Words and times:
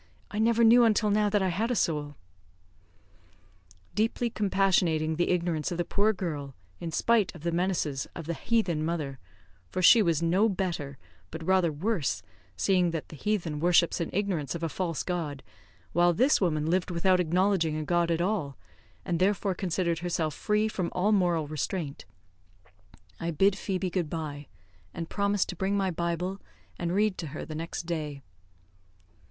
I 0.31 0.39
never 0.39 0.63
knew 0.63 0.83
until 0.83 1.11
now 1.11 1.29
that 1.29 1.43
I 1.43 1.49
had 1.49 1.69
a 1.69 1.75
soul." 1.75 2.15
Deeply 3.93 4.31
compassionating 4.31 5.15
the 5.15 5.29
ignorance 5.29 5.71
of 5.71 5.77
the 5.77 5.85
poor 5.85 6.11
girl, 6.11 6.55
in 6.79 6.91
spite 6.91 7.35
of 7.35 7.41
the 7.43 7.51
menaces 7.51 8.07
of 8.15 8.25
the 8.25 8.33
heathen 8.33 8.83
mother 8.83 9.19
for 9.69 9.83
she 9.83 10.01
was 10.01 10.23
no 10.23 10.49
better, 10.49 10.97
but 11.29 11.45
rather 11.45 11.71
worse, 11.71 12.23
seeing 12.57 12.89
that 12.89 13.09
the 13.09 13.15
heathen 13.15 13.59
worships 13.59 14.01
in 14.01 14.09
ignorance 14.11 14.55
a 14.55 14.69
false 14.69 15.03
God, 15.03 15.43
while 15.93 16.13
this 16.13 16.41
woman 16.41 16.65
lived 16.65 16.89
without 16.89 17.19
acknowledging 17.19 17.77
a 17.77 17.83
God 17.85 18.09
at 18.09 18.21
all, 18.21 18.57
and 19.05 19.19
therefore 19.19 19.53
considered 19.53 19.99
herself 19.99 20.33
free 20.33 20.67
from 20.67 20.89
all 20.93 21.11
moral 21.11 21.45
restraint 21.47 22.05
I 23.19 23.29
bid 23.29 23.55
Phoebe 23.55 23.91
good 23.91 24.09
bye, 24.09 24.47
and 24.95 25.11
promised 25.11 25.47
to 25.49 25.55
bring 25.55 25.77
my 25.77 25.91
bible, 25.91 26.41
and 26.79 26.91
read 26.91 27.19
to 27.19 27.27
her 27.27 27.45
the 27.45 27.53
next 27.53 27.83
day. 27.83 28.23